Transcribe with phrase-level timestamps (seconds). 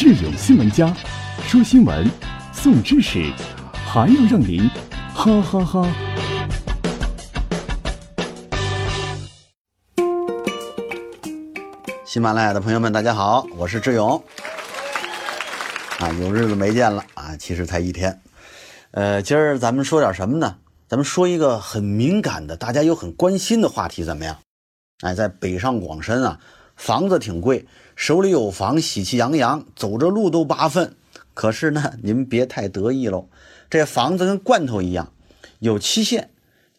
[0.00, 0.90] 智勇新闻家，
[1.42, 2.10] 说新闻，
[2.54, 3.30] 送知识，
[3.84, 4.66] 还要让您
[5.12, 5.86] 哈哈哈！
[12.06, 14.16] 喜马拉雅的朋友们，大家好，我是智勇。
[15.98, 18.18] 啊，有日子没见了啊，其实才一天。
[18.92, 20.56] 呃，今儿咱们说点什么呢？
[20.88, 24.34] 咱们说一个很敏感的，大家又很关心的话题，怎么样？
[25.02, 26.38] 哎，在北上广深啊，
[26.80, 30.96] 房子挺贵，手里有房，喜气洋洋，走着路都八分。
[31.34, 33.26] 可是呢，您别太得意喽，
[33.68, 35.12] 这房子跟罐头一样，
[35.58, 36.30] 有期限，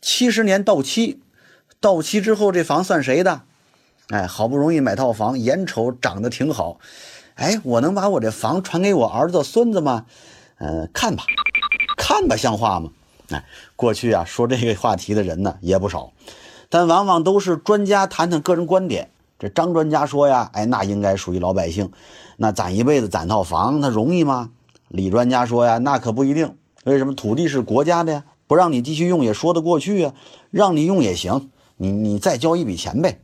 [0.01, 1.21] 七十年到期，
[1.79, 3.43] 到期之后这房算谁的？
[4.09, 6.79] 哎，好不容易买套房，眼瞅长得挺好，
[7.35, 10.07] 哎，我能把我这房传给我儿子孙子吗？
[10.57, 11.25] 呃，看吧，
[11.95, 12.89] 看吧，像话吗？
[13.29, 16.11] 哎，过去啊，说这个话题的人呢也不少，
[16.69, 19.11] 但往往都是专家谈谈个人观点。
[19.41, 21.91] 这张专家说呀，哎，那应该属于老百姓，
[22.37, 24.51] 那攒一辈子攒套房，那容易吗？
[24.87, 26.55] 李专家说呀，那可不一定。
[26.83, 28.23] 为什么土地是国家的呀？
[28.45, 30.13] 不让你继续用也说得过去啊，
[30.51, 33.19] 让你用也行，你你再交一笔钱呗。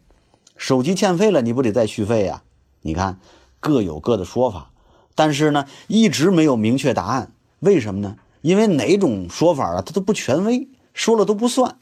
[0.55, 2.41] 手机欠费了，你不得再续费呀？
[2.81, 3.19] 你看，
[3.59, 4.71] 各有各的说法，
[5.13, 7.31] 但是呢，一直没有明确答案。
[7.59, 8.15] 为什么呢？
[8.41, 11.77] 因为哪种说法啊，它都不权威，说了都不算。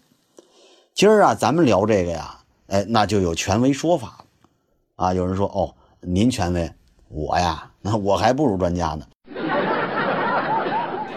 [0.93, 4.24] 今儿啊，咱们聊这个呀，哎，那就有权威说法了
[4.95, 5.13] 啊。
[5.13, 6.71] 有人说，哦，您权威，
[7.09, 9.05] 我呀，那我还不如专家呢。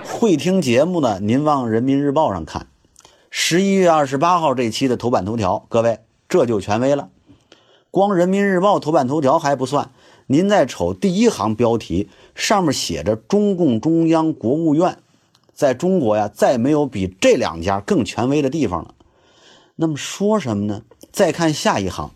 [0.04, 2.66] 会听节目呢，您往人民日报上看，
[3.30, 7.08] 十一月二十八号这期的头版头条，各位这就权威了。
[7.90, 9.90] 光人民日报头版头条还不算，
[10.26, 14.98] 您再瞅第一行标题，上面写着中共中央国务院，
[15.54, 18.94] 在中国呀，再没有比这两家更权威的地方了。
[19.76, 20.82] 那么说什么呢？
[21.12, 22.10] 再看下一行，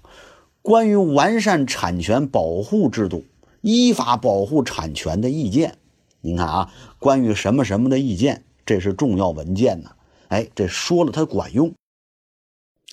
[0.62, 3.24] 关于完善产权保护制度、
[3.60, 5.77] 依法保护产权的意见。
[6.20, 9.91] 您看啊，关于什么什么的意见，这是重要文件呢。
[10.28, 11.75] 哎，这说了它管用。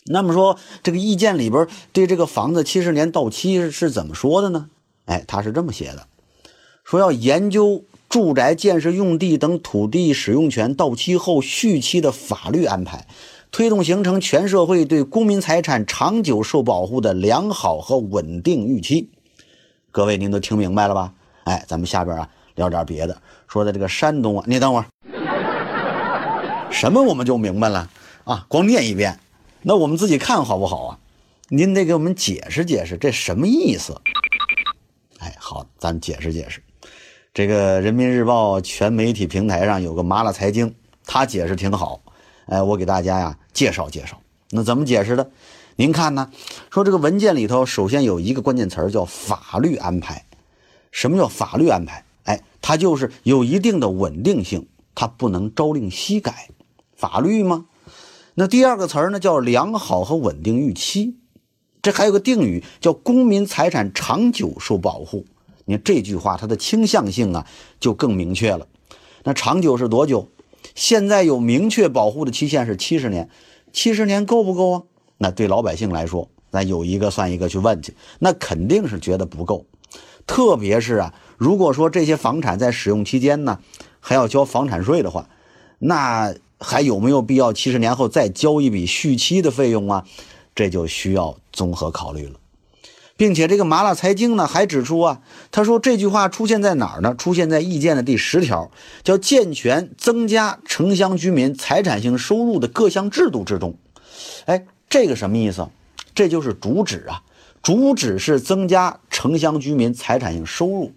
[0.05, 4.69] 那么说，这个意见里边对这个房子七十年到期是怎么说的呢？
[5.05, 6.07] 哎，他是这么写的：
[6.83, 13.05] 说要研究住宅建设用地等土地使用权到期后续期的法律安排，
[13.51, 19.09] 推动形成全社会对公民财产长久受保护的良好和稳定预期。
[19.91, 21.13] 各位，您都听明白了吧？
[21.45, 24.85] 哎，咱们下边啊聊点别的，说的这个山东啊，你等会儿，
[26.69, 27.89] 什么我们就明白了
[28.23, 28.45] 啊？
[28.47, 29.19] 光念一遍。
[29.63, 30.99] 那我们自己看好不好啊？
[31.49, 33.99] 您得给我们解释解释这什么意思？
[35.17, 36.61] 哎，好，咱解释解释。
[37.33, 40.73] 这个人民日报全媒体平台上有个麻辣财经，
[41.03, 41.99] 他解释挺好。
[42.49, 44.19] 哎，我给大家呀介绍介绍。
[44.49, 45.29] 那怎么解释的？
[45.75, 46.31] 您看呢？
[46.71, 50.25] 说这个文件里头首先有一个关键词叫法律安排。
[50.91, 52.03] 什么叫法律安排？
[52.23, 56.49] 哎，它就是有一定的稳定性，它不能朝令夕改。
[56.95, 57.65] 法律吗？
[58.33, 61.17] 那第二个词儿呢，叫良好和稳定预期。
[61.81, 65.25] 这还有个定语叫公民财产长久受保护。
[65.65, 67.45] 你看这句话，它的倾向性啊
[67.79, 68.67] 就更明确了。
[69.23, 70.27] 那长久是多久？
[70.79, 73.29] 现在有明确保护的期限是七十年，
[73.73, 74.83] 七十年够不够啊？
[75.17, 79.65] 那对老百姓来说，咱有一个算一个去问去，那肯定是觉得不够。
[80.25, 83.59] 特别是啊，如果说这些房产在使用期间呢，
[83.99, 85.27] 还要交房产税的话，
[85.79, 86.33] 那。
[86.61, 90.05] 还有没有必要七十年后再交一笔续期的费用啊？
[90.53, 92.33] 这就需要综合考虑了，
[93.19, 95.19] 并且这个麻辣财经呢还指出啊，
[95.51, 97.13] 他说这句话出现在哪儿呢？
[97.17, 98.71] 出现在意见的第十条，
[99.03, 103.75] 叫健全增加城乡居民财产性收入的各项制度之中。
[104.45, 105.67] 哎，这个什么意思？
[106.15, 107.21] 这就是主旨啊，
[107.61, 110.93] 主旨是增加城乡居民财产性收入。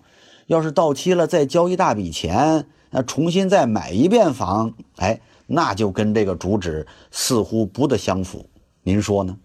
[0.46, 5.20] 要是到期了再交一大笔钱，那重新再买一遍房，哎。
[5.54, 8.46] 那就跟这个主旨似乎不得相符，
[8.84, 9.36] 您说呢？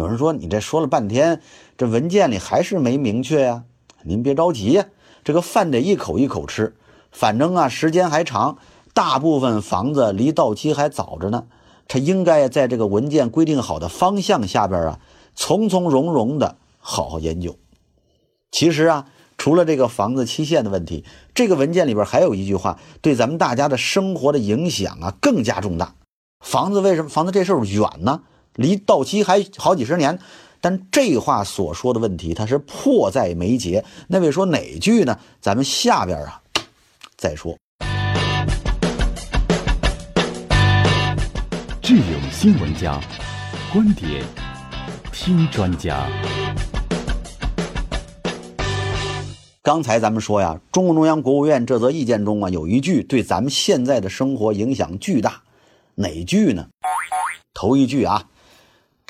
[0.00, 1.42] 有人说你这说了半天，
[1.76, 3.64] 这文件里还是没明确呀。
[4.02, 4.86] 您别着急呀，
[5.22, 6.74] 这个饭得一口一口吃，
[7.12, 8.56] 反正啊时间还长，
[8.94, 11.44] 大部分房子离到期还早着呢。
[11.86, 15.00] 他应该在这个文件规定好的方向下边啊，
[15.34, 17.58] 从从容容的好好研究。
[18.50, 19.06] 其实啊。
[19.36, 21.02] 除了这个房子期限的问题，
[21.34, 25.94] 这个文件里边还有一句话，对咱们大家的生活的影响啊更加重大。
[26.44, 28.20] 房子为什么房子这事儿远呢？
[28.56, 30.18] 离到期还好几十年，
[30.60, 33.84] 但这话所说的问题，它是迫在眉睫。
[34.08, 35.18] 那位说哪句呢？
[35.40, 36.40] 咱们下边啊
[37.16, 37.56] 再说。
[41.80, 43.00] 智勇新闻家，
[43.72, 44.22] 观点
[45.12, 46.06] 听专家。
[49.62, 55.42] 刚才咱们说呀，中共中央、国务院这则意见中啊，有一句对咱们现在的生活影响巨大，
[55.96, 56.66] 哪句呢？
[57.52, 58.24] 头一句啊，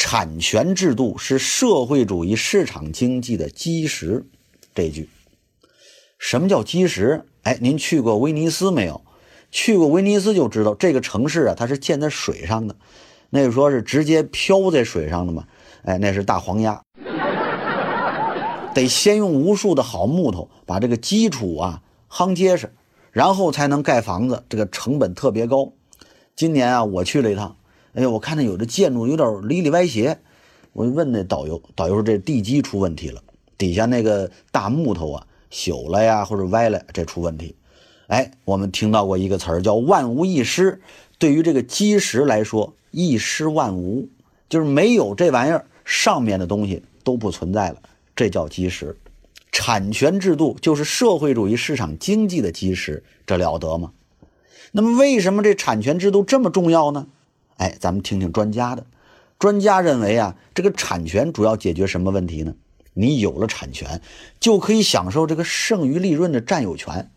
[0.03, 4.25] 产权制度是社会主义市场经济的基石。
[4.75, 5.11] 这句，
[6.19, 7.23] 什么叫基石？
[7.43, 9.03] 哎，您去过威尼斯没有？
[9.51, 12.75] 去过威尼斯就知道，这个城市啊，它是建在水上的，
[13.29, 15.45] 那就说是直接漂在水上的嘛。
[15.83, 16.81] 哎，那是大黄鸭。
[18.73, 22.73] 得先用无数的好木头把这个基础啊夯结实，
[23.13, 25.75] 然后才能盖房子，这个成本特别高。
[26.35, 27.55] 今年啊，我去了一趟，
[27.93, 30.19] 哎呀，我看着有的建筑有点里里歪斜，
[30.73, 33.21] 我就问那导游，导游说这地基出问题了，
[33.59, 37.57] 底下那个大木头啊朽了呀，或者歪了，这出问题。
[38.07, 40.81] 哎，我们听到过一个词儿叫万无一失，
[41.19, 44.09] 对于这个基石来说，一失万无，
[44.49, 47.83] 就是没有这玩意儿，上面的东西都不存在了。
[48.15, 48.97] 这叫基石，
[49.51, 53.93] 产权制度就是社会主义市场经济的基石，这了得吗？
[54.73, 57.09] 那么为什么这产权制度这么重要呢？
[57.61, 58.85] 哎，咱们听听专家的。
[59.39, 62.55] 专家认为啊，这个产权主要解决什么问题呢？
[62.95, 64.01] 你有了产权，
[64.41, 67.11] 就可以享受这个剩余利润的占有权，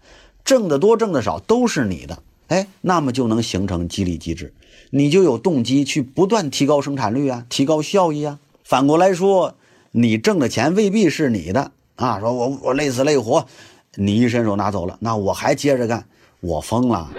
[0.43, 2.21] 挣得多挣得少都是你的。
[2.47, 4.53] 哎，那么就能形成激励机制，
[4.89, 8.39] 你就有动机去不断提高生产率啊，提高效益啊。
[8.63, 9.55] 反过来说。
[9.95, 12.19] 你挣的钱未必是你的啊！
[12.19, 13.45] 说我我累死累活，
[13.93, 16.03] 你一伸手拿走了，那我还接着干，
[16.39, 17.11] 我疯了。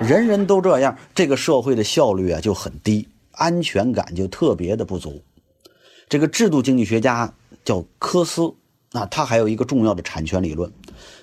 [0.00, 5.22] 人人都这样，这个社会的效率啊就很低，安全感就特别的不足。
[6.08, 7.32] 这个制度经济学家
[7.64, 8.52] 叫科斯
[8.92, 10.70] 啊，他还有一个重要的产权理论。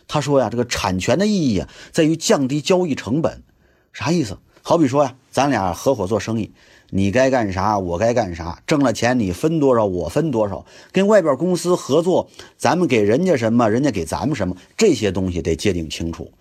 [0.07, 3.43] 他说呀，这个产权的意义啊，在于降低交易成本。
[3.93, 4.39] 啥意思？
[4.63, 6.51] 好比说呀，咱俩合伙做生意。
[6.89, 10.65] 你该干啥，我该干啥，挣了钱你分多少，我分多少。
[10.91, 12.27] 跟外边公司合作，
[12.57, 16.31] 咱们给人家什么，人家给咱们什么，这些东西得界定清楚，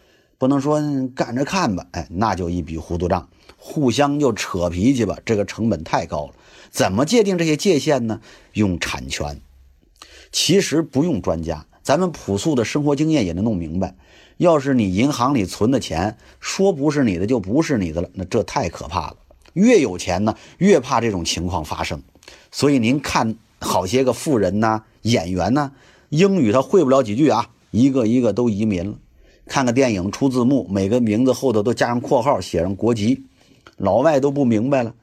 [0.42, 0.80] 不能说
[1.14, 6.32] 干着看吧，哎，那就一笔糊涂账，互相就扯脾气吧，这个成本太高了。
[6.68, 8.20] 怎么界定这些界限呢？
[8.54, 9.40] 用产权。
[10.32, 13.94] 其实不用专家，咱们朴素的生活经验也能弄明白。
[14.36, 19.16] 要是你银行里存的钱，说不是你的就不是你的了，那这太可怕了。
[19.52, 22.02] 越有钱呢，越怕这种情况发生，
[22.50, 25.70] 所以您看好些个富人呐、演员呐，
[26.08, 28.98] 英语他会不了几句啊，一个一个都移民了。
[29.46, 33.24] 看个电影出字幕，每个名字后头都加上括号，写上国籍，
[33.76, 34.94] 老外都不明白了。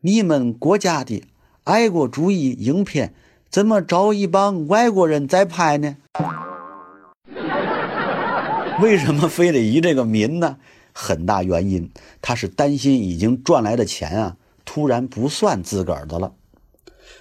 [0.00, 1.22] 你们国家的
[1.64, 3.14] 爱国主义影片
[3.50, 5.96] 怎么找一帮外国人在拍呢？
[8.82, 10.56] 为什么非得移这个民呢？
[10.92, 11.90] 很大原因，
[12.22, 16.32] 他是担心已经赚来的钱啊，突然不算自个儿的了。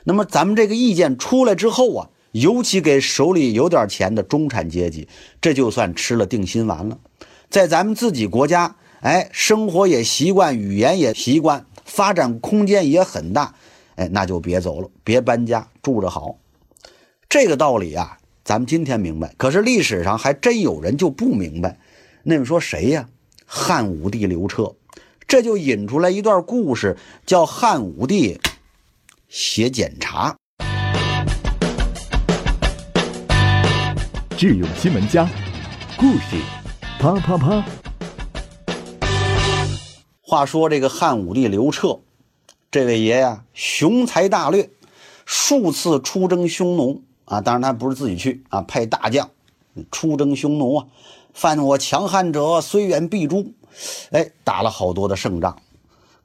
[0.06, 5.08] 那么咱们这个意见出来之后啊，尤其给手里有点钱的中产阶级，
[5.40, 7.00] 这就算吃了定心丸了。
[7.50, 13.56] 在咱们自己国家，哎，生活也习惯，语言也习惯，发展空间也很大，
[13.96, 16.38] 哎，那就别走了，别搬家，住着好。
[17.30, 21.80] 这个道理啊，咱们今天明白，可是历史上还真有人就不明白。
[22.24, 23.08] 那么说谁呀？
[23.46, 24.76] 汉武帝刘彻，
[25.26, 28.38] 这就引出来一段故事，叫汉武帝
[29.30, 30.36] 写检查。
[34.38, 35.26] 智勇新闻家，
[35.98, 36.36] 故事
[37.00, 37.64] 啪啪啪。
[40.22, 42.02] 话说这个汉武帝刘彻，
[42.70, 44.70] 这位爷呀，雄才大略，
[45.26, 49.30] 数次出征匈奴啊，当然他不是自己去啊，派大将
[49.90, 50.88] 出征匈奴啊。
[51.34, 53.54] 犯我强汉者，虽远必诛。
[54.12, 55.58] 哎，打了好多的胜仗，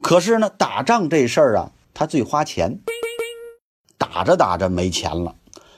[0.01, 2.81] 可是呢，打仗这事儿啊，他最花钱。
[3.97, 5.37] 打着打着没钱了，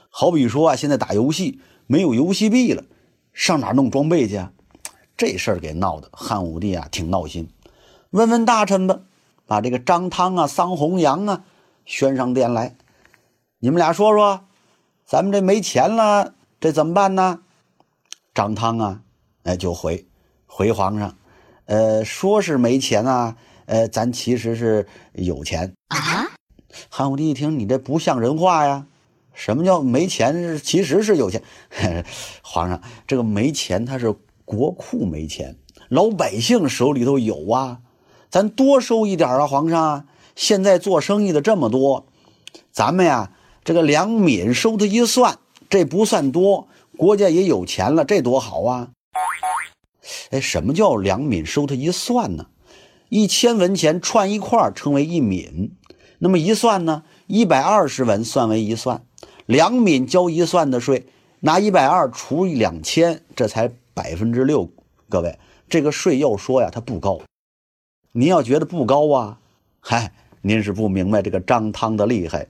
[0.09, 2.85] 好比说啊，现在打游戏没有游戏币了，
[3.33, 4.37] 上哪弄装备去？
[4.37, 4.53] 啊？
[5.17, 7.49] 这事儿给闹的，汉武帝啊挺闹心。
[8.11, 9.01] 问问大臣吧，
[9.47, 11.45] 把这个张汤啊、桑弘羊啊
[11.85, 12.77] 宣上殿来，
[13.59, 14.45] 你们俩说说，
[15.05, 17.41] 咱们这没钱了，这怎么办呢？
[18.35, 19.03] 张汤啊。
[19.45, 20.07] 哎，就回
[20.47, 21.17] 回皇上，
[21.67, 23.37] 呃，说是没钱啊，
[23.67, 26.31] 呃，咱其实是有钱啊。
[26.89, 28.87] 汉武帝一听，你这不像人话呀！
[29.35, 30.59] 什么叫没钱？
[30.63, 31.43] 其实是有钱。
[32.43, 35.57] 皇上，这个没钱，他是国库没钱，
[35.89, 37.79] 老百姓手里头有啊，
[38.31, 40.07] 咱多收一点啊，皇上。
[40.35, 42.07] 现在做生意的这么多，
[42.71, 48.89] 咱们呀，这个粮敏收他一算，这不算多，国家也有钱了，这多好啊！
[50.31, 52.47] 哎，什么叫两敏收他一算呢？
[53.11, 55.77] 一千文钱串一块称为一敏，
[56.19, 57.03] 那么一算呢？
[57.27, 59.05] 一百二十文算为一算，
[59.47, 61.07] 两敏交一算的税，
[61.41, 64.69] 拿一百二除以两千，这才百分之六。
[65.09, 67.21] 各位，这个税要说呀，它不高。
[68.13, 69.39] 您要觉得不高啊，
[69.81, 72.47] 嗨，您是不明白这个张汤的厉害。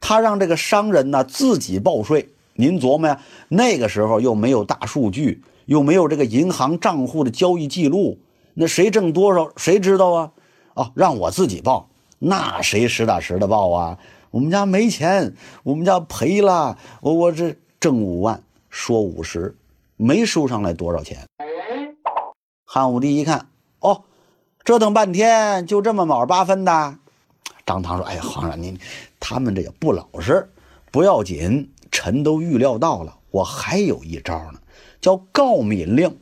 [0.00, 2.28] 他让这个商人呢自己报税。
[2.54, 8.18] 您琢磨呀，那个时候又没有大数据，又没有这个银行账户的交易记录，
[8.54, 10.32] 那谁挣多少谁知道啊？
[10.74, 11.88] 哦，让我自己报，
[12.18, 13.98] 那谁实打实的报啊？
[14.30, 19.56] 我们家没钱，我们家赔了，我我这挣五万，说五十，
[19.96, 21.26] 没收上来多少钱。
[22.64, 23.48] 汉武帝一看，
[23.80, 24.02] 哦，
[24.64, 26.98] 折腾半天就这么毛八分的。
[27.64, 28.78] 张汤说：“哎呀，皇上您，
[29.18, 30.50] 他们这也不老实，
[30.92, 33.16] 不要紧，臣都预料到了。
[33.30, 34.60] 我还有一招呢，
[35.00, 36.16] 叫告敏令。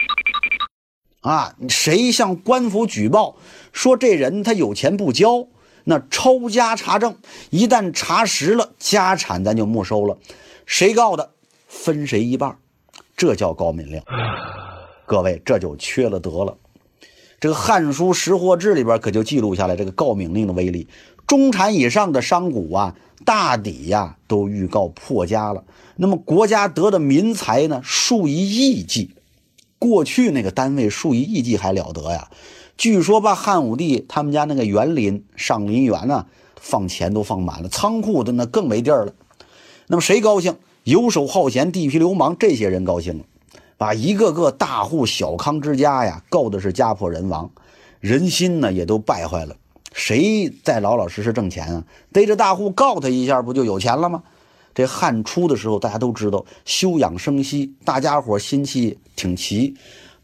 [1.20, 3.36] 啊，谁向官府举报
[3.72, 5.46] 说这人他有钱不交，
[5.84, 7.16] 那抄家查证，
[7.50, 10.18] 一旦查实了，家产咱就没收了。
[10.66, 11.30] 谁告的，
[11.68, 12.56] 分谁一半，
[13.16, 14.02] 这叫告敏令。”
[15.06, 16.56] 各位，这就缺了德了。
[17.38, 20.88] 这个《汉书·识货志》里边可就记录下来这个告敏令的威力。
[21.26, 25.64] 中产以上的商贾啊，大抵呀都预告破家了。
[25.96, 29.10] 那么国家得的民财呢，数以亿计。
[29.78, 32.30] 过去那个单位数以亿计还了得呀？
[32.76, 36.26] 据说把汉武帝他们家那个园林上林园呢，
[36.60, 39.12] 放钱都放满了，仓库的那更没地儿了。
[39.86, 40.56] 那么谁高兴？
[40.84, 43.24] 游手好闲、地痞流氓这些人高兴了。
[43.76, 47.50] 把一个个大户小康之家呀，告的是家破人亡，
[48.00, 49.56] 人心呢也都败坏了。
[49.92, 51.84] 谁再老老实实挣钱啊？
[52.12, 54.22] 逮着大户告他一下，不就有钱了吗？
[54.74, 59.74] 这汉初的时候，大家都知道休养生息，大家伙心气挺齐，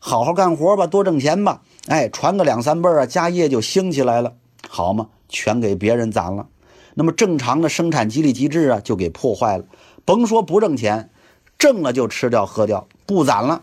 [0.00, 1.62] 好好干活吧，多挣钱吧。
[1.86, 4.34] 哎，传个两三辈啊，家业就兴起来了，
[4.68, 6.48] 好嘛，全给别人攒了。
[6.94, 9.64] 那么正常的生产激励机制啊，就给破坏了。
[10.04, 11.10] 甭说不挣钱。
[11.58, 13.62] 挣了就吃掉喝掉，不攒了。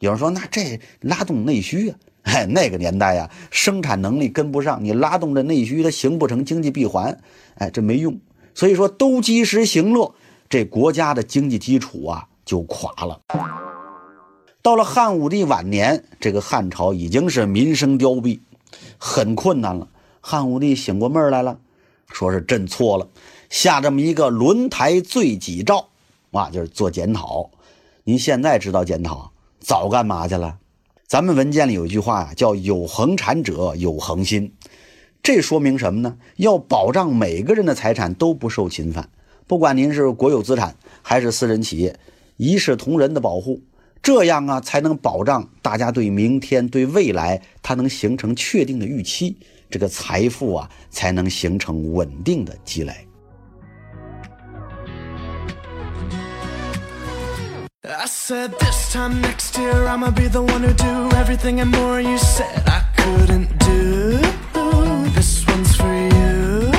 [0.00, 1.96] 有人说，那这拉动内需啊？
[2.24, 7.16] 哎，那个年代呀，生产能力跟不上，你拉动这内需，它形不成经济闭环，
[7.54, 8.18] 哎，这没用。
[8.56, 10.12] 所以说，都及时行乐，
[10.48, 13.20] 这国家的经济基础啊就垮了。
[14.62, 18.38] 到了汉武帝晚年，这个汉朝已经是民生凋敝，
[18.96, 19.88] 很困难了。
[20.20, 21.58] 汉武帝醒过闷来了，
[22.12, 23.08] 说是朕错了，
[23.50, 25.88] 下这么一个轮台罪己诏。
[26.30, 27.50] 啊，就是做检讨。
[28.04, 30.58] 您现在知道检讨，早干嘛去了？
[31.08, 34.54] 咱们文件里有一句话呀，叫“有恒产者有恒心”。
[35.24, 36.16] 这说明什么呢？
[36.36, 39.10] 要保障每个人的财产都不受侵犯，
[39.48, 41.98] 不管您是国有资产还是私人企业，
[42.36, 43.60] 一视同仁的保护，
[44.02, 49.36] 这样啊，才能保障大家对明天、对未来，它能形成确定的预期，
[49.70, 53.06] 这个财富啊，才能形成稳定的积累。
[57.84, 62.16] I said this time next year I'ma be the one who do everything and more you
[62.16, 64.18] said I couldn't do.
[65.14, 66.72] This one's for you.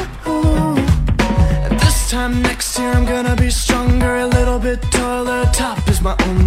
[1.78, 5.46] This time next year I'm gonna be stronger, a little bit taller.
[5.54, 6.43] Top is my only